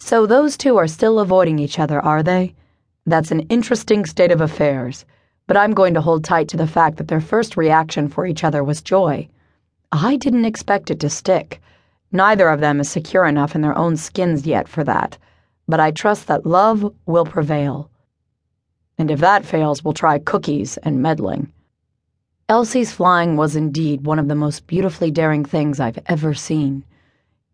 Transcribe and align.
So 0.00 0.26
those 0.26 0.56
two 0.56 0.76
are 0.76 0.88
still 0.88 1.20
avoiding 1.20 1.58
each 1.58 1.78
other, 1.78 2.00
are 2.00 2.22
they? 2.22 2.54
That's 3.06 3.30
an 3.30 3.40
interesting 3.48 4.04
state 4.04 4.32
of 4.32 4.40
affairs, 4.40 5.04
but 5.46 5.56
I'm 5.56 5.72
going 5.72 5.94
to 5.94 6.00
hold 6.00 6.24
tight 6.24 6.48
to 6.48 6.56
the 6.56 6.66
fact 6.66 6.96
that 6.96 7.08
their 7.08 7.20
first 7.20 7.56
reaction 7.56 8.08
for 8.08 8.26
each 8.26 8.42
other 8.42 8.64
was 8.64 8.82
joy. 8.82 9.28
I 9.92 10.16
didn't 10.16 10.46
expect 10.46 10.90
it 10.90 11.00
to 11.00 11.10
stick. 11.10 11.60
Neither 12.12 12.48
of 12.48 12.60
them 12.60 12.80
is 12.80 12.90
secure 12.90 13.24
enough 13.24 13.54
in 13.54 13.60
their 13.60 13.76
own 13.76 13.96
skins 13.96 14.46
yet 14.46 14.68
for 14.68 14.82
that, 14.84 15.16
but 15.68 15.80
I 15.80 15.92
trust 15.92 16.26
that 16.26 16.46
love 16.46 16.92
will 17.06 17.24
prevail. 17.24 17.90
And 18.98 19.10
if 19.10 19.20
that 19.20 19.44
fails, 19.44 19.84
we'll 19.84 19.94
try 19.94 20.18
cookies 20.18 20.76
and 20.78 21.00
meddling. 21.00 21.52
Elsie's 22.48 22.90
flying 22.90 23.36
was 23.36 23.54
indeed 23.54 24.04
one 24.04 24.18
of 24.18 24.28
the 24.28 24.34
most 24.34 24.66
beautifully 24.66 25.12
daring 25.12 25.44
things 25.44 25.78
I've 25.78 26.00
ever 26.06 26.34
seen. 26.34 26.84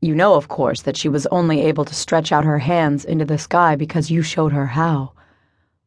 You 0.01 0.15
know, 0.15 0.35
of 0.35 0.49
course, 0.49 0.83
that 0.83 0.97
she 0.97 1.09
was 1.09 1.27
only 1.29 1.63
able 1.63 1.85
to 1.87 1.95
stretch 1.95 2.31
out 2.31 2.45
her 2.45 2.59
hands 2.59 3.05
into 3.05 3.25
the 3.25 3.39
sky 3.39 3.77
because 3.77 4.11
you 4.11 4.23
showed 4.23 4.53
her 4.53 4.67
how. 4.67 5.13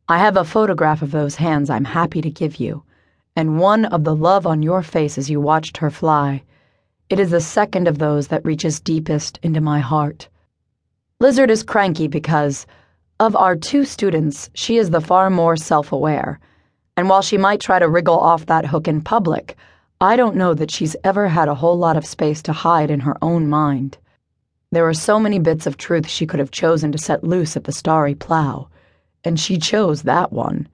I 0.07 0.17
have 0.17 0.35
a 0.35 0.43
photograph 0.43 1.03
of 1.03 1.11
those 1.11 1.35
hands 1.35 1.69
I'm 1.69 1.85
happy 1.85 2.19
to 2.21 2.31
give 2.31 2.55
you, 2.55 2.83
and 3.35 3.59
one 3.59 3.85
of 3.85 4.03
the 4.03 4.15
love 4.15 4.47
on 4.47 4.63
your 4.63 4.81
face 4.81 5.19
as 5.19 5.29
you 5.29 5.39
watched 5.39 5.77
her 5.77 5.91
fly. 5.91 6.41
It 7.09 7.19
is 7.19 7.29
the 7.29 7.41
second 7.41 7.87
of 7.87 7.99
those 7.99 8.29
that 8.29 8.43
reaches 8.43 8.79
deepest 8.79 9.39
into 9.43 9.61
my 9.61 9.79
heart. 9.79 10.27
Lizard 11.19 11.51
is 11.51 11.61
cranky 11.61 12.07
because, 12.07 12.65
of 13.19 13.35
our 13.35 13.55
two 13.55 13.85
students, 13.85 14.49
she 14.55 14.77
is 14.77 14.89
the 14.89 15.01
far 15.01 15.29
more 15.29 15.55
self 15.55 15.91
aware, 15.91 16.39
and 16.97 17.07
while 17.09 17.21
she 17.21 17.37
might 17.37 17.61
try 17.61 17.77
to 17.77 17.87
wriggle 17.87 18.17
off 18.17 18.47
that 18.47 18.65
hook 18.65 18.87
in 18.87 19.01
public, 19.01 19.55
I 20.01 20.15
don't 20.15 20.37
know 20.37 20.53
that 20.53 20.71
she's 20.71 20.95
ever 21.03 21.27
had 21.27 21.49
a 21.49 21.55
whole 21.55 21.77
lot 21.77 21.97
of 21.97 22.05
space 22.05 22.41
to 22.43 22.53
hide 22.53 22.89
in 22.89 23.01
her 23.01 23.17
own 23.21 23.49
mind. 23.49 23.97
There 24.71 24.87
are 24.87 24.93
so 24.93 25.19
many 25.19 25.39
bits 25.39 25.67
of 25.67 25.75
truth 25.75 26.07
she 26.07 26.25
could 26.25 26.39
have 26.39 26.51
chosen 26.51 26.93
to 26.93 26.97
set 26.97 27.21
loose 27.21 27.57
at 27.57 27.65
the 27.65 27.73
starry 27.73 28.15
plow, 28.15 28.69
and 29.25 29.37
she 29.37 29.57
chose 29.57 30.03
that 30.03 30.31
one. 30.31 30.69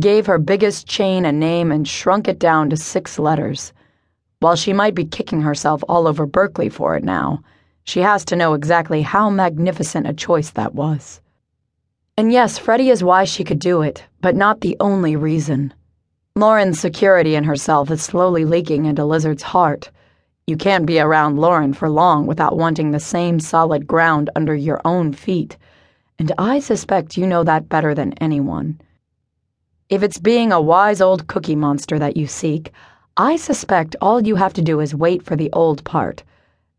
Gave 0.00 0.24
her 0.24 0.38
biggest 0.38 0.86
chain 0.86 1.26
a 1.26 1.32
name 1.32 1.70
and 1.70 1.86
shrunk 1.86 2.28
it 2.28 2.38
down 2.38 2.70
to 2.70 2.78
six 2.78 3.18
letters. 3.18 3.74
While 4.40 4.56
she 4.56 4.72
might 4.72 4.94
be 4.94 5.04
kicking 5.04 5.42
herself 5.42 5.84
all 5.86 6.06
over 6.06 6.24
Berkeley 6.24 6.70
for 6.70 6.96
it 6.96 7.04
now, 7.04 7.42
she 7.84 8.00
has 8.00 8.24
to 8.24 8.36
know 8.36 8.54
exactly 8.54 9.02
how 9.02 9.28
magnificent 9.28 10.06
a 10.06 10.14
choice 10.14 10.48
that 10.52 10.74
was. 10.74 11.20
And 12.16 12.32
yes, 12.32 12.56
Freddie 12.56 12.88
is 12.88 13.04
why 13.04 13.24
she 13.24 13.44
could 13.44 13.58
do 13.58 13.82
it, 13.82 14.04
but 14.22 14.34
not 14.34 14.62
the 14.62 14.78
only 14.80 15.14
reason. 15.14 15.74
Lauren's 16.38 16.78
security 16.78 17.34
in 17.34 17.44
herself 17.44 17.90
is 17.90 18.02
slowly 18.02 18.44
leaking 18.44 18.84
into 18.84 19.06
Lizard's 19.06 19.42
heart. 19.42 19.90
You 20.46 20.58
can't 20.58 20.84
be 20.84 21.00
around 21.00 21.38
Lauren 21.38 21.72
for 21.72 21.88
long 21.88 22.26
without 22.26 22.58
wanting 22.58 22.90
the 22.90 23.00
same 23.00 23.40
solid 23.40 23.86
ground 23.86 24.28
under 24.36 24.54
your 24.54 24.82
own 24.84 25.14
feet, 25.14 25.56
and 26.18 26.30
I 26.36 26.58
suspect 26.58 27.16
you 27.16 27.26
know 27.26 27.42
that 27.44 27.70
better 27.70 27.94
than 27.94 28.12
anyone. 28.20 28.78
If 29.88 30.02
it's 30.02 30.18
being 30.18 30.52
a 30.52 30.60
wise 30.60 31.00
old 31.00 31.26
cookie 31.26 31.56
monster 31.56 31.98
that 31.98 32.18
you 32.18 32.26
seek, 32.26 32.70
I 33.16 33.36
suspect 33.36 33.96
all 34.02 34.20
you 34.20 34.36
have 34.36 34.52
to 34.52 34.62
do 34.62 34.80
is 34.80 34.94
wait 34.94 35.22
for 35.22 35.36
the 35.36 35.50
old 35.54 35.84
part. 35.84 36.22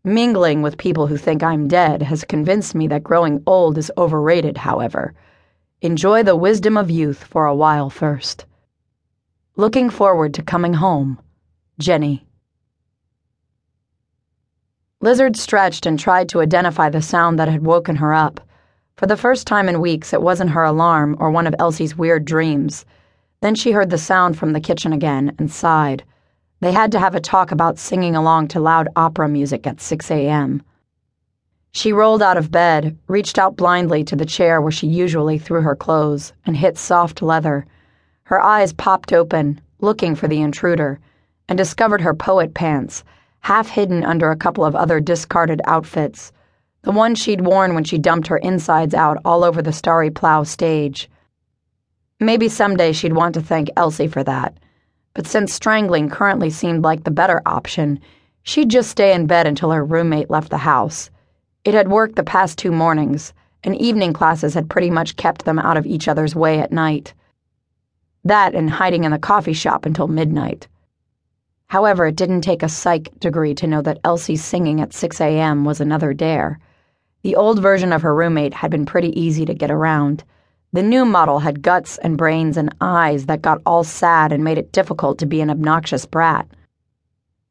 Mingling 0.04 0.62
with 0.62 0.78
people 0.78 1.08
who 1.08 1.18
think 1.18 1.42
I'm 1.42 1.68
dead 1.68 2.04
has 2.04 2.24
convinced 2.24 2.76
me 2.76 2.86
that 2.90 3.04
growing 3.04 3.42
old 3.48 3.80
is 3.80 3.92
overrated, 3.98 4.56
however. 4.56 5.16
Enjoy 5.82 6.22
the 6.22 6.36
wisdom 6.36 6.78
of 6.78 6.92
youth 6.92 7.24
for 7.24 7.48
a 7.48 7.56
while 7.56 7.90
first. 7.90 8.46
Looking 9.60 9.90
forward 9.90 10.36
to 10.36 10.44
coming 10.44 10.76
home, 10.76 11.18
Jennie. 11.80 12.28
Lizard 15.02 15.36
stretched 15.36 15.88
and 15.88 15.98
tried 15.98 16.30
to 16.30 16.42
identify 16.42 16.90
the 16.90 17.02
sound 17.02 17.40
that 17.40 17.48
had 17.48 17.66
woken 17.66 17.96
her 17.96 18.14
up. 18.14 18.40
For 18.98 19.08
the 19.08 19.18
first 19.18 19.48
time 19.48 19.68
in 19.68 19.82
weeks, 19.82 20.14
it 20.14 20.22
wasn't 20.22 20.52
her 20.52 20.64
alarm 20.64 21.18
or 21.20 21.32
one 21.32 21.48
of 21.48 21.56
Elsie's 21.58 21.98
weird 21.98 22.24
dreams. 22.24 22.86
Then 23.42 23.56
she 23.56 23.72
heard 23.72 23.90
the 23.90 23.98
sound 23.98 24.38
from 24.38 24.54
the 24.54 24.62
kitchen 24.62 24.94
again 24.94 25.36
and 25.40 25.50
sighed. 25.50 26.04
They 26.60 26.72
had 26.72 26.92
to 26.92 27.00
have 27.00 27.16
a 27.16 27.20
talk 27.20 27.52
about 27.52 27.80
singing 27.80 28.16
along 28.16 28.50
to 28.50 28.60
loud 28.60 28.90
opera 28.96 29.28
music 29.28 29.66
at 29.66 29.82
6 29.82 30.12
a.m. 30.12 30.62
She 31.72 31.92
rolled 31.92 32.22
out 32.22 32.38
of 32.38 32.52
bed, 32.52 32.96
reached 33.08 33.40
out 33.40 33.56
blindly 33.56 34.04
to 34.04 34.16
the 34.16 34.24
chair 34.24 34.62
where 34.62 34.72
she 34.72 34.86
usually 34.86 35.40
threw 35.40 35.62
her 35.62 35.76
clothes, 35.76 36.32
and 36.46 36.56
hit 36.56 36.78
soft 36.78 37.24
leather. 37.24 37.66
Her 38.28 38.42
eyes 38.42 38.74
popped 38.74 39.14
open, 39.14 39.62
looking 39.80 40.14
for 40.14 40.28
the 40.28 40.42
intruder, 40.42 41.00
and 41.48 41.58
discovered 41.58 42.02
her 42.02 42.14
poet 42.14 42.54
pants 42.54 43.06
half 43.40 43.70
hidden 43.70 44.04
under 44.04 44.32
a 44.32 44.36
couple 44.36 44.66
of 44.66 44.76
other 44.76 45.00
discarded 45.00 45.62
outfits, 45.64 46.34
the 46.82 46.92
one 46.92 47.16
she'd 47.16 47.40
worn 47.40 47.74
when 47.74 47.86
she 47.86 47.98
dumped 47.98 48.28
her 48.28 48.36
insides 48.36 48.94
out 48.94 49.18
all 49.24 49.46
over 49.46 49.62
the 49.62 49.72
Starry 49.72 50.10
Plow 50.10 50.44
stage. 50.44 51.10
Maybe 52.20 52.50
someday 52.50 52.92
she'd 52.92 53.14
want 53.14 53.34
to 53.36 53.42
thank 53.42 53.70
Elsie 53.78 54.10
for 54.10 54.26
that, 54.26 54.58
but 55.14 55.26
since 55.26 55.54
strangling 55.54 56.10
currently 56.10 56.50
seemed 56.50 56.84
like 56.84 57.06
the 57.06 57.12
better 57.12 57.42
option, 57.46 57.98
she'd 58.44 58.68
just 58.68 58.90
stay 58.90 59.14
in 59.14 59.26
bed 59.26 59.48
until 59.48 59.72
her 59.72 59.86
roommate 59.86 60.30
left 60.30 60.50
the 60.50 60.58
house. 60.58 61.10
It 61.64 61.74
had 61.74 61.88
worked 61.88 62.18
the 62.18 62.24
past 62.24 62.58
two 62.58 62.74
mornings, 62.74 63.32
and 63.64 63.74
evening 63.78 64.12
classes 64.12 64.54
had 64.54 64.70
pretty 64.70 64.90
much 64.90 65.16
kept 65.16 65.46
them 65.46 65.60
out 65.60 65.78
of 65.78 65.86
each 65.86 66.10
other's 66.10 66.36
way 66.36 66.60
at 66.60 66.74
night. 66.74 67.14
That 68.28 68.56
and 68.56 68.70
hiding 68.70 69.06
in 69.06 69.12
the 69.12 69.20
coffee 69.20 69.54
shop 69.54 69.86
until 69.86 70.10
midnight. 70.10 70.68
However, 71.68 72.08
it 72.08 72.18
didn't 72.18 72.42
take 72.42 72.62
a 72.62 72.68
psych 72.68 73.10
degree 73.22 73.56
to 73.56 73.68
know 73.68 73.82
that 73.84 74.00
Elsie's 74.04 74.44
singing 74.44 74.82
at 74.82 74.94
6 74.94 75.22
a.m. 75.22 75.64
was 75.64 75.80
another 75.80 76.14
dare. 76.14 76.60
The 77.22 77.38
old 77.38 77.62
version 77.62 77.94
of 77.94 78.02
her 78.02 78.14
roommate 78.14 78.54
had 78.54 78.70
been 78.70 78.86
pretty 78.86 79.18
easy 79.18 79.46
to 79.46 79.54
get 79.54 79.72
around. 79.72 80.26
The 80.74 80.84
new 80.84 81.06
model 81.06 81.40
had 81.40 81.62
guts 81.62 81.98
and 82.00 82.18
brains 82.18 82.58
and 82.58 82.76
eyes 82.82 83.28
that 83.28 83.42
got 83.42 83.62
all 83.66 83.86
sad 83.86 84.34
and 84.34 84.44
made 84.44 84.58
it 84.58 84.74
difficult 84.74 85.20
to 85.20 85.26
be 85.26 85.40
an 85.40 85.50
obnoxious 85.50 86.06
brat. 86.06 86.48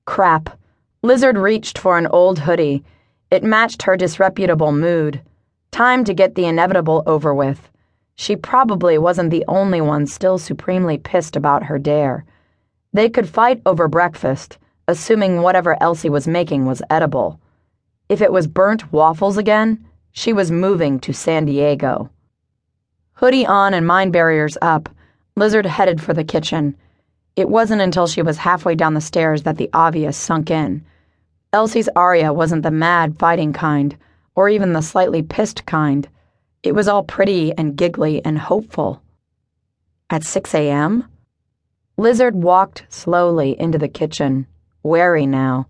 Crap. 0.04 0.58
Lizard 1.02 1.38
reached 1.38 1.78
for 1.78 1.96
an 1.96 2.06
old 2.08 2.40
hoodie. 2.40 2.84
It 3.30 3.42
matched 3.42 3.84
her 3.84 3.96
disreputable 3.96 4.72
mood. 4.72 5.22
Time 5.70 6.04
to 6.04 6.12
get 6.12 6.34
the 6.34 6.44
inevitable 6.44 7.02
over 7.06 7.34
with. 7.34 7.70
She 8.16 8.34
probably 8.34 8.96
wasn't 8.98 9.30
the 9.30 9.44
only 9.46 9.80
one 9.80 10.06
still 10.06 10.38
supremely 10.38 10.96
pissed 10.96 11.36
about 11.36 11.64
her 11.64 11.78
dare. 11.78 12.24
They 12.92 13.10
could 13.10 13.28
fight 13.28 13.60
over 13.66 13.88
breakfast, 13.88 14.58
assuming 14.88 15.42
whatever 15.42 15.76
Elsie 15.82 16.08
was 16.08 16.26
making 16.26 16.64
was 16.64 16.82
edible. 16.88 17.38
If 18.08 18.22
it 18.22 18.32
was 18.32 18.46
burnt 18.46 18.90
waffles 18.90 19.36
again, 19.36 19.84
she 20.12 20.32
was 20.32 20.50
moving 20.50 20.98
to 21.00 21.12
San 21.12 21.44
Diego. 21.44 22.08
Hoodie 23.12 23.46
on 23.46 23.74
and 23.74 23.86
mind 23.86 24.12
barriers 24.12 24.56
up, 24.62 24.88
Lizard 25.36 25.66
headed 25.66 26.00
for 26.00 26.14
the 26.14 26.24
kitchen. 26.24 26.74
It 27.36 27.50
wasn't 27.50 27.82
until 27.82 28.06
she 28.06 28.22
was 28.22 28.38
halfway 28.38 28.74
down 28.74 28.94
the 28.94 29.00
stairs 29.02 29.42
that 29.42 29.58
the 29.58 29.68
obvious 29.74 30.16
sunk 30.16 30.50
in. 30.50 30.82
Elsie's 31.52 31.88
aria 31.94 32.32
wasn't 32.32 32.62
the 32.62 32.70
mad 32.70 33.18
fighting 33.18 33.52
kind, 33.52 33.94
or 34.34 34.48
even 34.48 34.72
the 34.72 34.80
slightly 34.80 35.22
pissed 35.22 35.66
kind. 35.66 36.08
It 36.62 36.74
was 36.74 36.88
all 36.88 37.02
pretty 37.02 37.52
and 37.56 37.76
giggly 37.76 38.24
and 38.24 38.38
hopeful. 38.38 39.02
At 40.10 40.24
6 40.24 40.54
a.m.? 40.54 41.08
Lizard 41.96 42.34
walked 42.34 42.84
slowly 42.88 43.58
into 43.58 43.78
the 43.78 43.88
kitchen, 43.88 44.46
wary 44.82 45.26
now. 45.26 45.68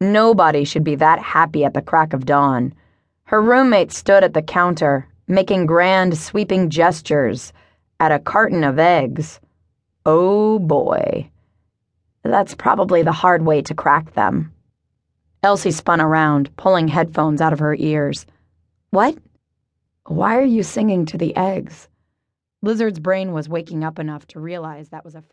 Nobody 0.00 0.64
should 0.64 0.84
be 0.84 0.94
that 0.96 1.18
happy 1.18 1.64
at 1.64 1.74
the 1.74 1.82
crack 1.82 2.12
of 2.12 2.24
dawn. 2.24 2.72
Her 3.24 3.42
roommate 3.42 3.92
stood 3.92 4.24
at 4.24 4.32
the 4.32 4.42
counter, 4.42 5.06
making 5.26 5.66
grand, 5.66 6.16
sweeping 6.16 6.70
gestures 6.70 7.52
at 8.00 8.12
a 8.12 8.18
carton 8.18 8.64
of 8.64 8.78
eggs. 8.78 9.40
Oh 10.06 10.58
boy. 10.58 11.30
That's 12.22 12.54
probably 12.54 13.02
the 13.02 13.12
hard 13.12 13.44
way 13.44 13.60
to 13.62 13.74
crack 13.74 14.14
them. 14.14 14.52
Elsie 15.42 15.70
spun 15.70 16.00
around, 16.00 16.56
pulling 16.56 16.88
headphones 16.88 17.40
out 17.40 17.52
of 17.52 17.58
her 17.58 17.74
ears. 17.74 18.26
What? 18.90 19.18
Why 20.08 20.38
are 20.38 20.42
you 20.44 20.62
singing 20.62 21.04
to 21.06 21.18
the 21.18 21.36
eggs? 21.36 21.86
Lizard's 22.62 22.98
brain 22.98 23.32
was 23.32 23.46
waking 23.46 23.84
up 23.84 23.98
enough 23.98 24.26
to 24.28 24.40
realize 24.40 24.88
that 24.88 25.04
was 25.04 25.14
a 25.14 25.20
fairly 25.20 25.28